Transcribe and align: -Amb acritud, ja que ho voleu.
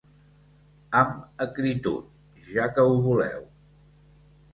-Amb 0.99 1.43
acritud, 1.45 2.07
ja 2.53 2.65
que 2.79 2.87
ho 2.93 2.97
voleu. 3.09 3.45